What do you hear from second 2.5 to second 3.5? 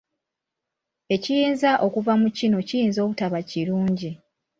kiyinza obutaba